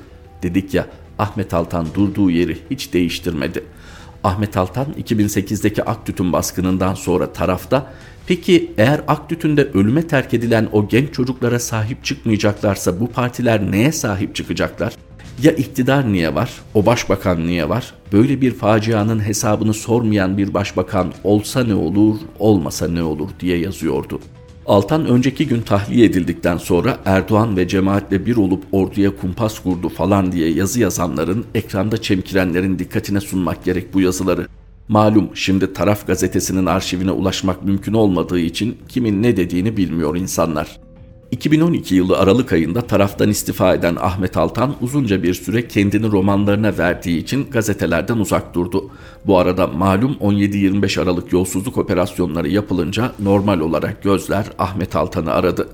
Dedik 0.43 0.73
ya 0.73 0.85
Ahmet 1.19 1.53
Altan 1.53 1.87
durduğu 1.95 2.29
yeri 2.29 2.57
hiç 2.71 2.93
değiştirmedi. 2.93 3.63
Ahmet 4.23 4.57
Altan 4.57 4.87
2008'deki 4.99 5.83
Aktüt'ün 5.83 6.33
baskınından 6.33 6.93
sonra 6.93 7.33
tarafta 7.33 7.93
peki 8.27 8.71
eğer 8.77 9.01
Aktüt'ünde 9.07 9.63
ölüme 9.63 10.07
terk 10.07 10.33
edilen 10.33 10.67
o 10.71 10.87
genç 10.87 11.13
çocuklara 11.13 11.59
sahip 11.59 12.03
çıkmayacaklarsa 12.03 12.99
bu 12.99 13.07
partiler 13.07 13.71
neye 13.71 13.91
sahip 13.91 14.35
çıkacaklar? 14.35 14.93
Ya 15.43 15.51
iktidar 15.51 16.13
niye 16.13 16.35
var? 16.35 16.51
O 16.73 16.85
başbakan 16.85 17.47
niye 17.47 17.69
var? 17.69 17.93
Böyle 18.13 18.41
bir 18.41 18.51
facianın 18.51 19.27
hesabını 19.27 19.73
sormayan 19.73 20.37
bir 20.37 20.53
başbakan 20.53 21.13
olsa 21.23 21.63
ne 21.63 21.75
olur, 21.75 22.15
olmasa 22.39 22.87
ne 22.87 23.03
olur 23.03 23.29
diye 23.39 23.57
yazıyordu. 23.57 24.19
Altan 24.67 25.05
önceki 25.05 25.47
gün 25.47 25.61
tahliye 25.61 26.05
edildikten 26.05 26.57
sonra 26.57 26.97
Erdoğan 27.05 27.57
ve 27.57 27.67
cemaatle 27.67 28.25
bir 28.25 28.37
olup 28.37 28.63
orduya 28.71 29.15
kumpas 29.15 29.59
kurdu 29.59 29.89
falan 29.89 30.31
diye 30.31 30.49
yazı 30.49 30.79
yazanların, 30.79 31.45
ekranda 31.55 32.01
çemkirenlerin 32.01 32.79
dikkatine 32.79 33.19
sunmak 33.19 33.63
gerek 33.63 33.93
bu 33.93 34.01
yazıları. 34.01 34.47
Malum 34.87 35.29
şimdi 35.33 35.73
taraf 35.73 36.07
gazetesinin 36.07 36.65
arşivine 36.65 37.11
ulaşmak 37.11 37.63
mümkün 37.63 37.93
olmadığı 37.93 38.39
için 38.39 38.77
kimin 38.89 39.23
ne 39.23 39.37
dediğini 39.37 39.77
bilmiyor 39.77 40.15
insanlar. 40.15 40.86
2012 41.31 41.95
yılı 41.95 42.17
Aralık 42.17 42.53
ayında 42.53 42.81
taraftan 42.81 43.29
istifa 43.29 43.73
eden 43.73 43.95
Ahmet 43.99 44.37
Altan 44.37 44.75
uzunca 44.81 45.23
bir 45.23 45.33
süre 45.33 45.67
kendini 45.67 46.11
romanlarına 46.11 46.77
verdiği 46.77 47.17
için 47.17 47.47
gazetelerden 47.51 48.17
uzak 48.17 48.55
durdu. 48.55 48.89
Bu 49.25 49.37
arada 49.37 49.67
malum 49.67 50.13
17-25 50.13 51.01
Aralık 51.01 51.33
yolsuzluk 51.33 51.77
operasyonları 51.77 52.49
yapılınca 52.49 53.11
normal 53.19 53.59
olarak 53.59 54.03
gözler 54.03 54.45
Ahmet 54.59 54.95
Altan'ı 54.95 55.33
aradı. 55.33 55.67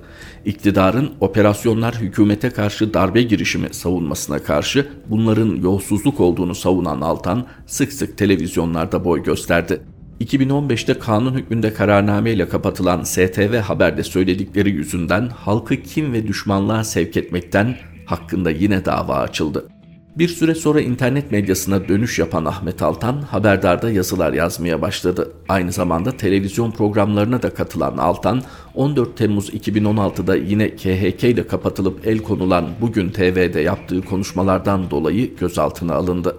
İktidarın 0.45 1.11
operasyonlar 1.19 1.95
hükümete 1.95 2.49
karşı 2.49 2.93
darbe 2.93 3.21
girişimi 3.21 3.73
savunmasına 3.73 4.39
karşı 4.39 4.87
bunların 5.09 5.55
yolsuzluk 5.55 6.19
olduğunu 6.19 6.55
savunan 6.55 7.01
Altan 7.01 7.45
sık 7.65 7.93
sık 7.93 8.17
televizyonlarda 8.17 9.05
boy 9.05 9.23
gösterdi. 9.23 9.81
2015'te 10.23 10.99
kanun 10.99 11.33
hükmünde 11.33 11.73
kararname 11.73 12.31
ile 12.31 12.49
kapatılan 12.49 13.03
STV 13.03 13.59
Haber'de 13.59 14.03
söyledikleri 14.03 14.69
yüzünden 14.71 15.29
halkı 15.29 15.75
kim 15.75 16.13
ve 16.13 16.27
düşmanlığa 16.27 16.83
sevk 16.83 17.17
etmekten 17.17 17.77
hakkında 18.05 18.51
yine 18.51 18.85
dava 18.85 19.15
açıldı. 19.15 19.67
Bir 20.15 20.27
süre 20.27 20.55
sonra 20.55 20.81
internet 20.81 21.31
medyasına 21.31 21.87
dönüş 21.87 22.19
yapan 22.19 22.45
Ahmet 22.45 22.81
Altan 22.81 23.21
haberdarda 23.21 23.91
yazılar 23.91 24.33
yazmaya 24.33 24.81
başladı. 24.81 25.31
Aynı 25.49 25.71
zamanda 25.71 26.17
televizyon 26.17 26.71
programlarına 26.71 27.41
da 27.41 27.53
katılan 27.53 27.97
Altan 27.97 28.41
14 28.75 29.17
Temmuz 29.17 29.49
2016'da 29.49 30.35
yine 30.35 30.75
KHK 30.75 31.23
ile 31.23 31.47
kapatılıp 31.47 32.07
el 32.07 32.19
konulan 32.19 32.69
Bugün 32.81 33.09
TV'de 33.09 33.59
yaptığı 33.61 34.01
konuşmalardan 34.01 34.91
dolayı 34.91 35.35
gözaltına 35.35 35.93
alındı. 35.93 36.35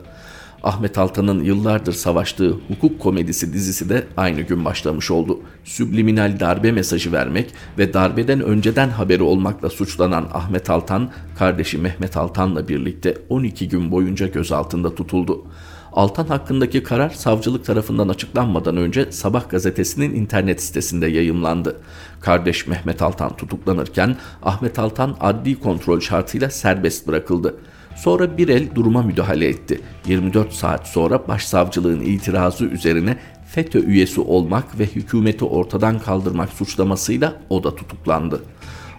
Ahmet 0.64 0.98
Altan'ın 0.98 1.44
yıllardır 1.44 1.92
savaştığı 1.92 2.50
hukuk 2.68 3.00
komedisi 3.00 3.52
dizisi 3.52 3.88
de 3.88 4.06
aynı 4.16 4.40
gün 4.40 4.64
başlamış 4.64 5.10
oldu. 5.10 5.40
Subliminal 5.64 6.40
darbe 6.40 6.72
mesajı 6.72 7.12
vermek 7.12 7.50
ve 7.78 7.94
darbeden 7.94 8.40
önceden 8.40 8.88
haberi 8.88 9.22
olmakla 9.22 9.70
suçlanan 9.70 10.28
Ahmet 10.32 10.70
Altan, 10.70 11.10
kardeşi 11.38 11.78
Mehmet 11.78 12.16
Altan'la 12.16 12.68
birlikte 12.68 13.18
12 13.28 13.68
gün 13.68 13.90
boyunca 13.90 14.26
gözaltında 14.26 14.94
tutuldu. 14.94 15.44
Altan 15.92 16.26
hakkındaki 16.26 16.82
karar 16.82 17.10
savcılık 17.10 17.64
tarafından 17.64 18.08
açıklanmadan 18.08 18.76
önce 18.76 19.12
Sabah 19.12 19.48
gazetesinin 19.48 20.14
internet 20.14 20.62
sitesinde 20.62 21.06
yayımlandı. 21.06 21.76
Kardeş 22.20 22.66
Mehmet 22.66 23.02
Altan 23.02 23.36
tutuklanırken 23.36 24.16
Ahmet 24.42 24.78
Altan 24.78 25.16
adli 25.20 25.60
kontrol 25.60 26.00
şartıyla 26.00 26.50
serbest 26.50 27.08
bırakıldı. 27.08 27.54
Sonra 27.96 28.38
bir 28.38 28.48
el 28.48 28.74
duruma 28.74 29.02
müdahale 29.02 29.48
etti. 29.48 29.80
24 30.06 30.52
saat 30.52 30.88
sonra 30.88 31.28
başsavcılığın 31.28 32.00
itirazı 32.00 32.64
üzerine 32.64 33.16
FETÖ 33.46 33.84
üyesi 33.84 34.20
olmak 34.20 34.78
ve 34.78 34.86
hükümeti 34.86 35.44
ortadan 35.44 35.98
kaldırmak 35.98 36.52
suçlamasıyla 36.52 37.40
o 37.50 37.64
da 37.64 37.74
tutuklandı. 37.74 38.42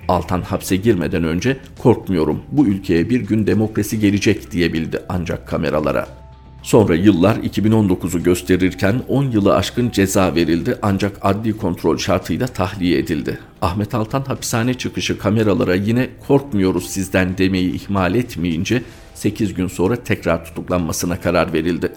Altan 0.07 0.41
hapse 0.41 0.75
girmeden 0.75 1.23
önce 1.23 1.57
korkmuyorum 1.79 2.41
bu 2.51 2.65
ülkeye 2.65 3.09
bir 3.09 3.21
gün 3.21 3.47
demokrasi 3.47 3.99
gelecek 3.99 4.51
diyebildi 4.51 5.01
ancak 5.09 5.47
kameralara. 5.47 6.24
Sonra 6.65 6.95
yıllar 6.95 7.35
2019'u 7.35 8.23
gösterirken 8.23 9.01
10 9.07 9.23
yılı 9.23 9.55
aşkın 9.55 9.89
ceza 9.89 10.35
verildi 10.35 10.77
ancak 10.81 11.17
adli 11.21 11.57
kontrol 11.57 11.97
şartıyla 11.97 12.47
tahliye 12.47 12.99
edildi. 12.99 13.39
Ahmet 13.61 13.95
Altan 13.95 14.21
hapishane 14.21 14.73
çıkışı 14.73 15.17
kameralara 15.17 15.75
yine 15.75 16.09
korkmuyoruz 16.27 16.89
sizden 16.89 17.37
demeyi 17.37 17.73
ihmal 17.73 18.15
etmeyince 18.15 18.83
8 19.13 19.53
gün 19.53 19.67
sonra 19.67 19.95
tekrar 19.95 20.45
tutuklanmasına 20.45 21.21
karar 21.21 21.53
verildi. 21.53 21.91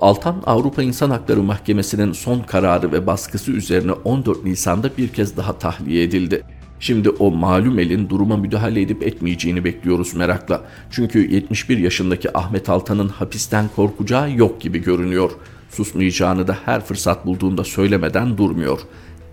Altan 0.00 0.42
Avrupa 0.46 0.82
İnsan 0.82 1.10
Hakları 1.10 1.42
Mahkemesi'nin 1.42 2.12
son 2.12 2.40
kararı 2.40 2.92
ve 2.92 3.06
baskısı 3.06 3.52
üzerine 3.52 3.92
14 3.92 4.44
Nisan'da 4.44 4.90
bir 4.98 5.08
kez 5.08 5.36
daha 5.36 5.58
tahliye 5.58 6.02
edildi. 6.02 6.42
Şimdi 6.80 7.10
o 7.10 7.30
malum 7.30 7.78
elin 7.78 8.08
duruma 8.08 8.36
müdahale 8.36 8.80
edip 8.80 9.02
etmeyeceğini 9.02 9.64
bekliyoruz 9.64 10.14
merakla. 10.14 10.64
Çünkü 10.90 11.34
71 11.34 11.78
yaşındaki 11.78 12.38
Ahmet 12.38 12.68
Altan'ın 12.68 13.08
hapisten 13.08 13.68
korkacağı 13.76 14.30
yok 14.30 14.60
gibi 14.60 14.78
görünüyor. 14.82 15.30
Susmayacağını 15.70 16.48
da 16.48 16.58
her 16.64 16.84
fırsat 16.84 17.26
bulduğunda 17.26 17.64
söylemeden 17.64 18.38
durmuyor. 18.38 18.80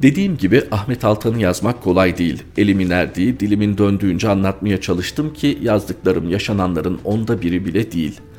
Dediğim 0.01 0.37
gibi 0.37 0.63
Ahmet 0.71 1.05
Altan'ı 1.05 1.39
yazmak 1.39 1.83
kolay 1.83 2.17
değil. 2.17 2.43
Elimin 2.57 2.89
erdiği, 2.89 3.39
dilimin 3.39 3.77
döndüğünce 3.77 4.29
anlatmaya 4.29 4.81
çalıştım 4.81 5.33
ki 5.33 5.57
yazdıklarım 5.61 6.29
yaşananların 6.29 6.99
onda 7.03 7.41
biri 7.41 7.65
bile 7.65 7.91
değil.'' 7.91 8.34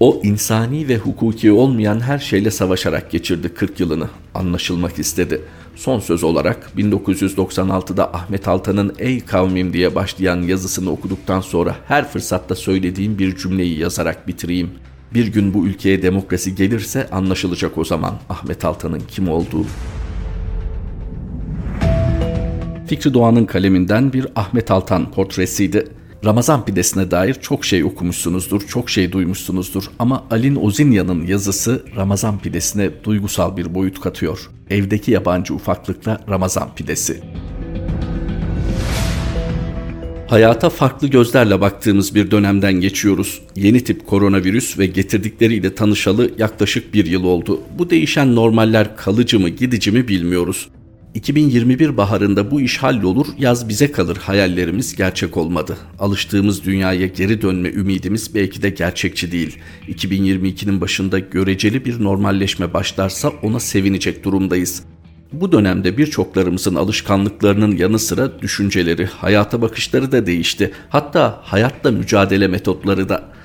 O 0.00 0.20
insani 0.22 0.88
ve 0.88 0.96
hukuki 0.96 1.52
olmayan 1.52 2.00
her 2.00 2.18
şeyle 2.18 2.50
savaşarak 2.50 3.10
geçirdi 3.10 3.48
40 3.48 3.80
yılını. 3.80 4.08
Anlaşılmak 4.34 4.98
istedi. 4.98 5.40
Son 5.76 6.00
söz 6.00 6.24
olarak 6.24 6.70
1996'da 6.76 8.14
Ahmet 8.14 8.48
Altan'ın 8.48 8.94
Ey 8.98 9.20
kavmim 9.20 9.72
diye 9.72 9.94
başlayan 9.94 10.42
yazısını 10.42 10.90
okuduktan 10.90 11.40
sonra 11.40 11.76
her 11.88 12.08
fırsatta 12.08 12.54
söylediğim 12.54 13.18
bir 13.18 13.36
cümleyi 13.36 13.78
yazarak 13.78 14.28
bitireyim. 14.28 14.70
Bir 15.14 15.26
gün 15.26 15.54
bu 15.54 15.66
ülkeye 15.66 16.02
demokrasi 16.02 16.54
gelirse 16.54 17.08
anlaşılacak 17.10 17.78
o 17.78 17.84
zaman 17.84 18.14
Ahmet 18.28 18.64
Altan'ın 18.64 19.02
kim 19.08 19.28
olduğu. 19.28 19.66
Fikri 22.86 23.14
Doğan'ın 23.14 23.44
kaleminden 23.44 24.12
bir 24.12 24.26
Ahmet 24.36 24.70
Altan 24.70 25.10
portresiydi. 25.10 25.88
Ramazan 26.24 26.64
pidesine 26.64 27.10
dair 27.10 27.34
çok 27.34 27.64
şey 27.64 27.84
okumuşsunuzdur, 27.84 28.66
çok 28.66 28.90
şey 28.90 29.12
duymuşsunuzdur 29.12 29.84
ama 29.98 30.24
Alin 30.30 30.56
Ozinya'nın 30.56 31.26
yazısı 31.26 31.84
Ramazan 31.96 32.38
pidesine 32.38 32.90
duygusal 33.04 33.56
bir 33.56 33.74
boyut 33.74 34.00
katıyor. 34.00 34.50
Evdeki 34.70 35.10
yabancı 35.10 35.54
ufaklıkla 35.54 36.20
Ramazan 36.28 36.74
pidesi. 36.74 37.20
Hayata 40.28 40.70
farklı 40.70 41.08
gözlerle 41.08 41.60
baktığımız 41.60 42.14
bir 42.14 42.30
dönemden 42.30 42.72
geçiyoruz. 42.72 43.42
Yeni 43.56 43.84
tip 43.84 44.06
koronavirüs 44.06 44.78
ve 44.78 44.86
getirdikleriyle 44.86 45.74
tanışalı 45.74 46.30
yaklaşık 46.38 46.94
bir 46.94 47.06
yıl 47.06 47.24
oldu. 47.24 47.60
Bu 47.78 47.90
değişen 47.90 48.34
normaller 48.34 48.96
kalıcı 48.96 49.40
mı 49.40 49.48
gidici 49.48 49.90
mi 49.90 50.08
bilmiyoruz. 50.08 50.68
2021 51.14 51.96
baharında 51.96 52.50
bu 52.50 52.60
iş 52.60 52.78
hallolur, 52.78 53.26
yaz 53.38 53.68
bize 53.68 53.92
kalır 53.92 54.16
hayallerimiz 54.16 54.96
gerçek 54.96 55.36
olmadı. 55.36 55.76
Alıştığımız 55.98 56.64
dünyaya 56.64 57.06
geri 57.06 57.42
dönme 57.42 57.68
ümidimiz 57.68 58.34
belki 58.34 58.62
de 58.62 58.70
gerçekçi 58.70 59.32
değil. 59.32 59.58
2022'nin 59.88 60.80
başında 60.80 61.18
göreceli 61.18 61.84
bir 61.84 62.04
normalleşme 62.04 62.74
başlarsa 62.74 63.32
ona 63.42 63.60
sevinecek 63.60 64.24
durumdayız. 64.24 64.82
Bu 65.32 65.52
dönemde 65.52 65.98
birçoklarımızın 65.98 66.74
alışkanlıklarının 66.74 67.76
yanı 67.76 67.98
sıra 67.98 68.40
düşünceleri, 68.42 69.06
hayata 69.06 69.62
bakışları 69.62 70.12
da 70.12 70.26
değişti. 70.26 70.72
Hatta 70.88 71.40
hayatla 71.42 71.90
mücadele 71.90 72.48
metotları 72.48 73.08
da. 73.08 73.37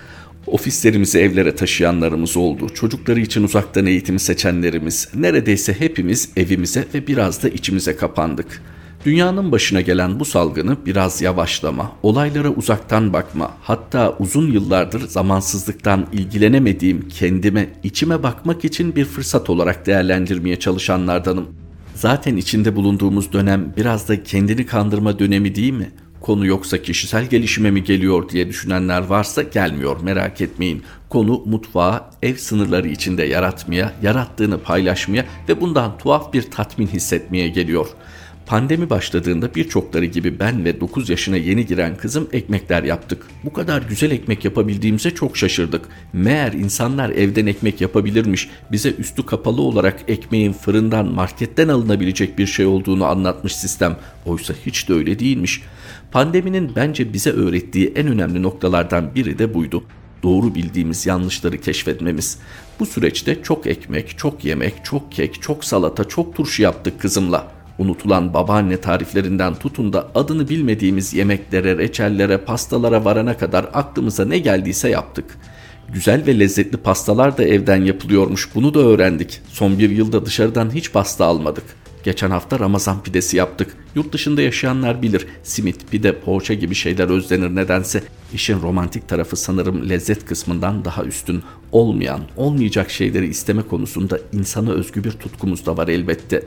Ofislerimizi 0.48 1.20
evlere 1.20 1.56
taşıyanlarımız 1.56 2.38
oldu. 2.38 2.70
Çocukları 2.74 3.20
için 3.20 3.44
uzaktan 3.44 3.86
eğitimi 3.86 4.20
seçenlerimiz, 4.20 5.10
neredeyse 5.16 5.80
hepimiz 5.80 6.30
evimize 6.38 6.86
ve 6.94 7.08
biraz 7.08 7.44
da 7.44 7.50
içimize 7.50 7.96
kapandık. 7.96 8.62
Dünyanın 9.06 9.52
başına 9.52 9.82
gelen 9.82 10.20
bu 10.20 10.26
salgını 10.26 10.78
biraz 10.86 11.22
yavaşlama, 11.22 11.92
olaylara 12.04 12.50
uzaktan 12.50 13.14
bakma, 13.14 13.52
hatta 13.62 14.16
uzun 14.20 14.52
yıllardır 14.52 15.08
zamansızlıktan 15.08 16.08
ilgilenemediğim 16.14 17.10
kendime, 17.10 17.70
içime 17.84 18.24
bakmak 18.24 18.66
için 18.66 18.96
bir 18.96 19.06
fırsat 19.06 19.50
olarak 19.50 19.86
değerlendirmeye 19.86 20.60
çalışanlardanım. 20.60 21.48
Zaten 21.96 22.38
içinde 22.38 22.76
bulunduğumuz 22.76 23.34
dönem 23.34 23.74
biraz 23.78 24.10
da 24.10 24.24
kendini 24.24 24.66
kandırma 24.66 25.20
dönemi 25.20 25.56
değil 25.56 25.74
mi? 25.74 25.92
Konu 26.24 26.46
yoksa 26.46 26.82
kişisel 26.82 27.26
gelişime 27.26 27.72
mi 27.72 27.84
geliyor 27.84 28.30
diye 28.30 28.50
düşünenler 28.50 29.02
varsa 29.02 29.44
gelmiyor 29.44 30.02
merak 30.02 30.42
etmeyin. 30.42 30.84
Konu 31.10 31.42
mutfağı 31.46 32.04
ev 32.22 32.36
sınırları 32.36 32.88
içinde 32.88 33.24
yaratmaya, 33.24 33.94
yarattığını 34.04 34.60
paylaşmaya 34.60 35.26
ve 35.50 35.62
bundan 35.62 35.98
tuhaf 35.98 36.34
bir 36.34 36.52
tatmin 36.52 36.88
hissetmeye 36.88 37.48
geliyor. 37.48 37.88
Pandemi 38.46 38.90
başladığında 38.90 39.56
birçokları 39.56 40.06
gibi 40.06 40.40
ben 40.40 40.66
ve 40.66 40.82
9 40.82 41.10
yaşına 41.10 41.38
yeni 41.38 41.66
giren 41.66 41.98
kızım 41.98 42.28
ekmekler 42.34 42.84
yaptık. 42.84 43.28
Bu 43.44 43.54
kadar 43.54 43.82
güzel 43.82 44.12
ekmek 44.12 44.46
yapabildiğimize 44.46 45.12
çok 45.12 45.38
şaşırdık. 45.38 45.86
Meğer 46.14 46.54
insanlar 46.54 47.10
evden 47.10 47.46
ekmek 47.46 47.82
yapabilirmiş. 47.82 48.50
Bize 48.72 48.92
üstü 48.92 49.26
kapalı 49.26 49.62
olarak 49.62 50.00
ekmeğin 50.08 50.54
fırından, 50.54 51.06
marketten 51.06 51.68
alınabilecek 51.68 52.38
bir 52.38 52.48
şey 52.48 52.66
olduğunu 52.66 53.06
anlatmış 53.06 53.56
sistem. 53.56 53.98
Oysa 54.26 54.54
hiç 54.66 54.90
de 54.90 54.94
öyle 54.94 55.20
değilmiş. 55.20 55.62
Pandeminin 56.14 56.72
bence 56.76 57.14
bize 57.14 57.30
öğrettiği 57.30 57.94
en 57.96 58.08
önemli 58.08 58.44
noktalardan 58.44 59.16
biri 59.16 59.40
de 59.40 59.54
buydu 59.54 59.84
doğru 60.24 60.56
bildiğimiz 60.56 61.06
yanlışları 61.06 61.58
keşfetmemiz. 61.58 62.38
Bu 62.80 62.86
süreçte 62.86 63.44
çok 63.44 63.68
ekmek, 63.68 64.18
çok 64.18 64.46
yemek, 64.46 64.74
çok 64.84 65.12
kek, 65.12 65.42
çok 65.42 65.66
salata, 65.66 66.04
çok 66.04 66.36
turşu 66.36 66.64
yaptık 66.64 67.02
kızımla. 67.02 67.52
Unutulan 67.78 68.34
babaanne 68.34 68.78
tariflerinden 68.78 69.56
tutun 69.56 69.94
da 69.94 70.08
adını 70.16 70.50
bilmediğimiz 70.50 71.14
yemeklere, 71.14 71.78
reçellere, 71.78 72.38
pastalara 72.38 73.06
varana 73.06 73.38
kadar 73.38 73.66
aklımıza 73.74 74.26
ne 74.26 74.40
geldiyse 74.40 74.90
yaptık. 74.90 75.38
Güzel 75.94 76.26
ve 76.28 76.40
lezzetli 76.40 76.78
pastalar 76.78 77.38
da 77.38 77.44
evden 77.44 77.84
yapılıyormuş 77.84 78.56
bunu 78.56 78.74
da 78.74 78.80
öğrendik. 78.80 79.42
Son 79.48 79.80
bir 79.80 79.90
yılda 79.90 80.26
dışarıdan 80.26 80.76
hiç 80.76 80.92
pasta 80.92 81.26
almadık. 81.26 81.83
Geçen 82.04 82.32
hafta 82.32 82.60
Ramazan 82.60 83.04
pidesi 83.04 83.38
yaptık. 83.38 83.76
Yurt 83.96 84.14
dışında 84.14 84.42
yaşayanlar 84.42 85.02
bilir. 85.02 85.28
Simit, 85.44 85.92
pide, 85.92 86.20
poğaça 86.20 86.54
gibi 86.54 86.76
şeyler 86.76 87.10
özlenir 87.10 87.56
nedense. 87.56 88.04
İşin 88.34 88.62
romantik 88.62 89.08
tarafı 89.08 89.36
sanırım 89.36 89.90
lezzet 89.90 90.26
kısmından 90.26 90.86
daha 90.86 91.04
üstün. 91.04 91.44
Olmayan, 91.72 92.22
olmayacak 92.38 92.92
şeyleri 92.92 93.28
isteme 93.28 93.62
konusunda 93.62 94.20
insana 94.34 94.72
özgü 94.72 95.04
bir 95.04 95.12
tutkumuz 95.12 95.66
da 95.66 95.78
var 95.78 95.88
elbette. 95.88 96.44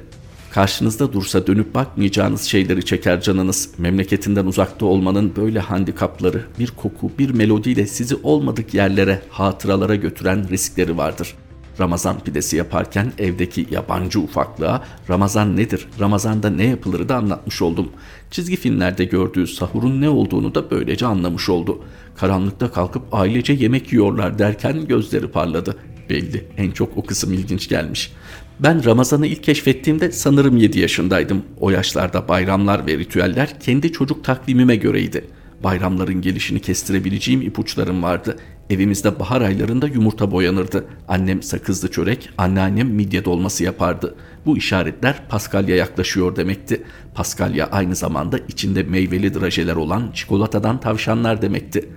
Karşınızda 0.51 1.13
dursa 1.13 1.47
dönüp 1.47 1.75
bakmayacağınız 1.75 2.43
şeyleri 2.43 2.85
çeker 2.85 3.21
canınız. 3.21 3.71
Memleketinden 3.79 4.47
uzakta 4.47 4.87
olmanın 4.87 5.33
böyle 5.37 5.61
handikapları, 5.61 6.45
bir 6.59 6.71
koku, 6.71 7.13
bir 7.19 7.31
melodiyle 7.31 7.87
sizi 7.87 8.15
olmadık 8.23 8.75
yerlere, 8.75 9.23
hatıralara 9.31 9.95
götüren 9.95 10.49
riskleri 10.49 10.97
vardır. 10.97 11.35
Ramazan 11.81 12.21
pidesi 12.21 12.57
yaparken 12.57 13.13
evdeki 13.19 13.67
yabancı 13.71 14.21
ufaklığa 14.21 14.85
Ramazan 15.11 15.57
nedir, 15.57 15.89
Ramazan'da 16.01 16.51
ne 16.51 16.67
yapılır 16.67 17.09
da 17.09 17.17
anlatmış 17.17 17.63
oldum. 17.63 17.89
Çizgi 18.31 18.57
filmlerde 18.57 19.05
gördüğü 19.05 19.47
sahurun 19.47 20.01
ne 20.01 20.09
olduğunu 20.09 20.55
da 20.55 20.71
böylece 20.71 21.07
anlamış 21.07 21.49
oldu. 21.49 21.81
Karanlıkta 22.17 22.73
kalkıp 22.73 23.03
ailece 23.13 23.53
yemek 23.53 23.93
yiyorlar 23.93 24.39
derken 24.39 24.87
gözleri 24.87 25.29
parladı. 25.29 25.77
Belli 26.11 26.45
en 26.57 26.71
çok 26.71 26.97
o 26.97 27.03
kısım 27.03 27.33
ilginç 27.33 27.69
gelmiş. 27.69 28.13
Ben 28.61 28.85
Ramazan'ı 28.85 29.27
ilk 29.27 29.43
keşfettiğimde 29.43 30.13
sanırım 30.13 30.57
7 30.57 30.79
yaşındaydım. 30.79 31.43
O 31.61 31.71
yaşlarda 31.71 32.29
bayramlar 32.29 32.87
ve 32.87 32.99
ritüeller 32.99 33.61
kendi 33.61 33.93
çocuk 33.93 34.25
takvimime 34.25 34.77
göreydi. 34.77 35.25
Bayramların 35.65 36.21
gelişini 36.21 36.61
kestirebileceğim 36.61 37.43
ipuçlarım 37.43 38.03
vardı. 38.03 38.37
Evimizde 38.71 39.19
bahar 39.19 39.41
aylarında 39.41 39.87
yumurta 39.87 40.31
boyanırdı. 40.31 40.85
Annem 41.09 41.43
sakızlı 41.43 41.91
çörek, 41.91 42.31
anneannem 42.39 42.89
midye 42.89 43.25
dolması 43.25 43.65
yapardı. 43.65 44.15
Bu 44.47 44.57
işaretler 44.57 45.29
Paskalya 45.29 45.77
yaklaşıyor 45.77 46.37
demekti. 46.37 46.83
Paskalya 47.15 47.67
aynı 47.67 47.95
zamanda 47.95 48.39
içinde 48.49 48.83
meyveli 48.83 49.35
drajeler 49.35 49.77
olan 49.77 50.11
çikolatadan 50.15 50.81
tavşanlar 50.81 51.43
demekti. 51.43 51.89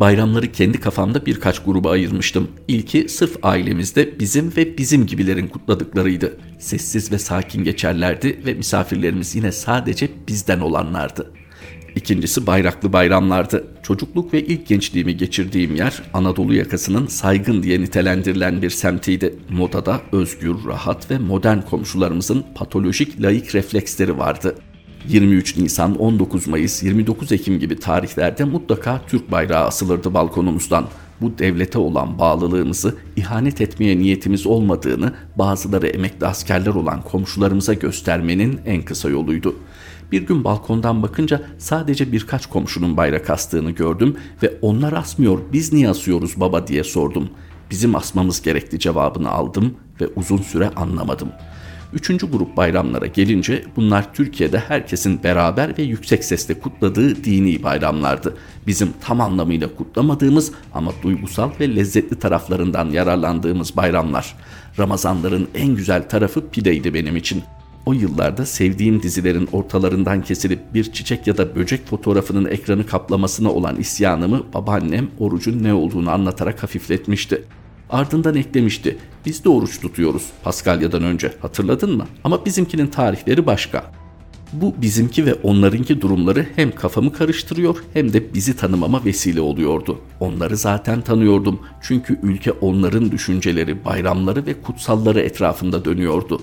Bayramları 0.00 0.52
kendi 0.52 0.80
kafamda 0.80 1.26
birkaç 1.26 1.64
gruba 1.64 1.90
ayırmıştım. 1.90 2.48
İlki 2.68 3.08
sırf 3.08 3.36
ailemizde 3.42 4.20
bizim 4.20 4.56
ve 4.56 4.78
bizim 4.78 5.06
gibilerin 5.06 5.48
kutladıklarıydı. 5.48 6.36
Sessiz 6.58 7.12
ve 7.12 7.18
sakin 7.18 7.64
geçerlerdi 7.64 8.40
ve 8.46 8.54
misafirlerimiz 8.54 9.36
yine 9.36 9.52
sadece 9.52 10.08
bizden 10.28 10.60
olanlardı. 10.60 11.32
İkincisi 11.96 12.46
bayraklı 12.46 12.92
bayramlardı. 12.92 13.64
Çocukluk 13.82 14.34
ve 14.34 14.42
ilk 14.42 14.66
gençliğimi 14.66 15.16
geçirdiğim 15.16 15.76
yer 15.76 16.02
Anadolu 16.14 16.54
yakasının 16.54 17.06
saygın 17.06 17.62
diye 17.62 17.80
nitelendirilen 17.80 18.62
bir 18.62 18.70
semtiydi. 18.70 19.34
Modada 19.50 20.00
özgür, 20.12 20.56
rahat 20.66 21.10
ve 21.10 21.18
modern 21.18 21.60
komşularımızın 21.60 22.44
patolojik 22.54 23.22
laik 23.22 23.54
refleksleri 23.54 24.18
vardı. 24.18 24.54
23 25.08 25.56
Nisan, 25.56 25.96
19 25.96 26.46
Mayıs, 26.46 26.82
29 26.82 27.32
Ekim 27.32 27.58
gibi 27.58 27.78
tarihlerde 27.78 28.44
mutlaka 28.44 29.00
Türk 29.06 29.32
bayrağı 29.32 29.66
asılırdı 29.66 30.14
balkonumuzdan. 30.14 30.86
Bu 31.20 31.38
devlete 31.38 31.78
olan 31.78 32.18
bağlılığımızı, 32.18 32.94
ihanet 33.16 33.60
etmeye 33.60 33.98
niyetimiz 33.98 34.46
olmadığını 34.46 35.12
bazıları 35.36 35.86
emekli 35.86 36.26
askerler 36.26 36.74
olan 36.74 37.02
komşularımıza 37.02 37.74
göstermenin 37.74 38.60
en 38.66 38.82
kısa 38.82 39.08
yoluydu. 39.10 39.56
Bir 40.12 40.22
gün 40.22 40.44
balkondan 40.44 41.02
bakınca 41.02 41.42
sadece 41.58 42.12
birkaç 42.12 42.46
komşunun 42.46 42.96
bayrak 42.96 43.30
astığını 43.30 43.70
gördüm 43.70 44.16
ve 44.42 44.58
onlar 44.62 44.92
asmıyor 44.92 45.38
biz 45.52 45.72
niye 45.72 45.88
asıyoruz 45.88 46.40
baba 46.40 46.66
diye 46.66 46.84
sordum. 46.84 47.30
Bizim 47.70 47.94
asmamız 47.94 48.42
gerekli 48.42 48.78
cevabını 48.78 49.30
aldım 49.30 49.74
ve 50.00 50.06
uzun 50.16 50.38
süre 50.38 50.70
anlamadım. 50.70 51.28
Üçüncü 51.92 52.30
grup 52.30 52.56
bayramlara 52.56 53.06
gelince 53.06 53.64
bunlar 53.76 54.14
Türkiye'de 54.14 54.58
herkesin 54.58 55.22
beraber 55.22 55.78
ve 55.78 55.82
yüksek 55.82 56.24
sesle 56.24 56.60
kutladığı 56.60 57.24
dini 57.24 57.62
bayramlardı. 57.62 58.36
Bizim 58.66 58.88
tam 59.00 59.20
anlamıyla 59.20 59.76
kutlamadığımız 59.76 60.52
ama 60.74 60.92
duygusal 61.02 61.50
ve 61.60 61.76
lezzetli 61.76 62.18
taraflarından 62.18 62.90
yararlandığımız 62.90 63.76
bayramlar. 63.76 64.36
Ramazanların 64.78 65.48
en 65.54 65.74
güzel 65.74 66.08
tarafı 66.08 66.50
pideydi 66.50 66.94
benim 66.94 67.16
için. 67.16 67.42
O 67.86 67.92
yıllarda 67.92 68.46
sevdiğim 68.46 69.02
dizilerin 69.02 69.48
ortalarından 69.52 70.22
kesilip 70.22 70.74
bir 70.74 70.92
çiçek 70.92 71.26
ya 71.26 71.36
da 71.36 71.56
böcek 71.56 71.86
fotoğrafının 71.86 72.44
ekranı 72.44 72.86
kaplamasına 72.86 73.50
olan 73.50 73.76
isyanımı 73.76 74.42
babaannem 74.54 75.08
orucun 75.18 75.62
ne 75.62 75.74
olduğunu 75.74 76.10
anlatarak 76.10 76.62
hafifletmişti. 76.62 77.44
Ardından 77.90 78.34
eklemişti. 78.34 78.98
Biz 79.26 79.44
de 79.44 79.48
oruç 79.48 79.80
tutuyoruz 79.80 80.26
Paskalya'dan 80.42 81.02
önce 81.02 81.32
hatırladın 81.42 81.96
mı? 81.96 82.06
Ama 82.24 82.44
bizimkinin 82.44 82.86
tarihleri 82.86 83.46
başka. 83.46 83.92
Bu 84.52 84.74
bizimki 84.82 85.26
ve 85.26 85.34
onlarınki 85.34 86.00
durumları 86.00 86.46
hem 86.56 86.74
kafamı 86.74 87.12
karıştırıyor 87.12 87.76
hem 87.92 88.12
de 88.12 88.34
bizi 88.34 88.56
tanımama 88.56 89.04
vesile 89.04 89.40
oluyordu. 89.40 89.98
Onları 90.20 90.56
zaten 90.56 91.00
tanıyordum 91.00 91.60
çünkü 91.82 92.20
ülke 92.22 92.52
onların 92.52 93.10
düşünceleri, 93.10 93.84
bayramları 93.84 94.46
ve 94.46 94.62
kutsalları 94.62 95.20
etrafında 95.20 95.84
dönüyordu. 95.84 96.40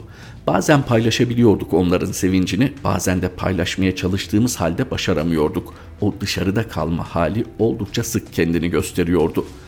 Bazen 0.47 0.81
paylaşabiliyorduk 0.81 1.73
onların 1.73 2.11
sevincini, 2.11 2.73
bazen 2.83 3.21
de 3.21 3.29
paylaşmaya 3.29 3.95
çalıştığımız 3.95 4.55
halde 4.55 4.91
başaramıyorduk. 4.91 5.73
O 6.01 6.13
dışarıda 6.21 6.67
kalma 6.67 7.03
hali 7.03 7.45
oldukça 7.59 8.03
sık 8.03 8.33
kendini 8.33 8.69
gösteriyordu.'' 8.69 9.66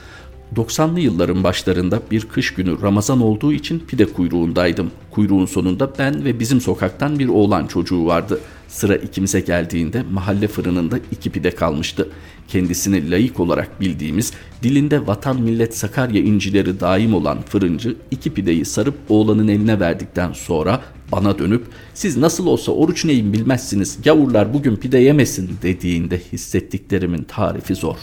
90'lı 0.55 0.99
yılların 0.99 1.43
başlarında 1.43 2.01
bir 2.11 2.21
kış 2.21 2.53
günü 2.53 2.81
Ramazan 2.81 3.21
olduğu 3.21 3.53
için 3.53 3.79
pide 3.79 4.05
kuyruğundaydım. 4.05 4.91
Kuyruğun 5.11 5.45
sonunda 5.45 5.91
ben 5.99 6.25
ve 6.25 6.39
bizim 6.39 6.61
sokaktan 6.61 7.19
bir 7.19 7.27
oğlan 7.27 7.67
çocuğu 7.67 8.05
vardı. 8.05 8.39
Sıra 8.67 8.95
ikimize 8.95 9.39
geldiğinde 9.39 10.03
mahalle 10.11 10.47
fırınında 10.47 10.99
iki 11.11 11.29
pide 11.29 11.51
kalmıştı. 11.51 12.09
Kendisini 12.47 13.11
layık 13.11 13.39
olarak 13.39 13.81
bildiğimiz, 13.81 14.33
dilinde 14.63 15.07
vatan 15.07 15.41
millet 15.41 15.77
Sakarya 15.77 16.21
incileri 16.21 16.79
daim 16.79 17.13
olan 17.13 17.41
fırıncı 17.41 17.95
iki 18.11 18.33
pideyi 18.33 18.65
sarıp 18.65 18.95
oğlanın 19.09 19.47
eline 19.47 19.79
verdikten 19.79 20.33
sonra 20.33 20.81
bana 21.11 21.39
dönüp 21.39 21.65
siz 21.93 22.17
nasıl 22.17 22.47
olsa 22.47 22.71
oruç 22.71 23.05
neyin 23.05 23.33
bilmezsiniz 23.33 24.01
gavurlar 24.03 24.53
bugün 24.53 24.75
pide 24.75 24.97
yemesin 24.97 25.49
dediğinde 25.61 26.21
hissettiklerimin 26.33 27.23
tarifi 27.23 27.75
zor. 27.75 27.97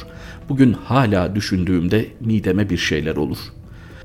Bugün 0.48 0.72
hala 0.72 1.34
düşündüğümde 1.34 2.06
mideme 2.20 2.70
bir 2.70 2.76
şeyler 2.76 3.16
olur. 3.16 3.38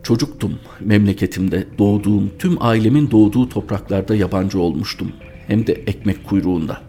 Çocuktum, 0.04 0.60
memleketimde 0.80 1.68
doğduğum, 1.78 2.32
tüm 2.40 2.64
ailemin 2.64 3.12
doğduğu 3.12 3.50
topraklarda 3.50 4.16
yabancı 4.16 4.60
olmuştum. 4.60 5.12
Hem 5.48 5.68
de 5.68 5.74
ekmek 5.74 6.24
kuyruğunda. 6.24 6.82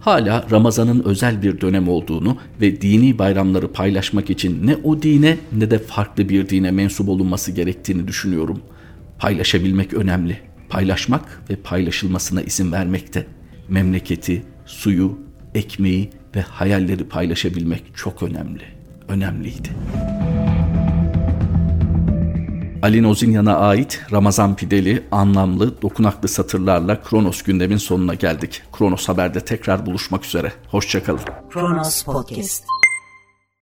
Hala 0.00 0.46
Ramazan'ın 0.50 1.02
özel 1.04 1.42
bir 1.42 1.60
dönem 1.60 1.88
olduğunu 1.88 2.36
ve 2.60 2.80
dini 2.80 3.18
bayramları 3.18 3.72
paylaşmak 3.72 4.30
için 4.30 4.66
ne 4.66 4.76
o 4.76 5.02
dine 5.02 5.38
ne 5.52 5.70
de 5.70 5.78
farklı 5.78 6.28
bir 6.28 6.48
dine 6.48 6.70
mensup 6.70 7.08
olunması 7.08 7.52
gerektiğini 7.52 8.08
düşünüyorum. 8.08 8.60
Paylaşabilmek 9.18 9.94
önemli 9.94 10.51
paylaşmak 10.72 11.42
ve 11.50 11.56
paylaşılmasına 11.56 12.42
izin 12.42 12.72
vermekte. 12.72 13.26
Memleketi, 13.68 14.42
suyu, 14.66 15.18
ekmeği 15.54 16.10
ve 16.36 16.40
hayalleri 16.40 17.08
paylaşabilmek 17.08 17.82
çok 17.94 18.22
önemli. 18.22 18.62
Önemliydi. 19.08 19.68
Ali 22.82 23.02
Nozinyan'a 23.02 23.58
ait 23.58 24.00
Ramazan 24.12 24.56
Pideli, 24.56 25.02
anlamlı, 25.10 25.82
dokunaklı 25.82 26.28
satırlarla 26.28 27.02
Kronos 27.02 27.42
gündemin 27.42 27.76
sonuna 27.76 28.14
geldik. 28.14 28.62
Kronos 28.78 29.08
Haber'de 29.08 29.40
tekrar 29.40 29.86
buluşmak 29.86 30.24
üzere. 30.24 30.52
Hoşçakalın. 30.70 31.20
Kronos 31.50 32.02
Podcast 32.02 32.64